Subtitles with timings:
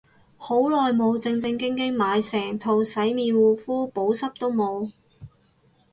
[0.35, 4.91] 好耐冇正正經經買成套洗面護膚，補濕都冇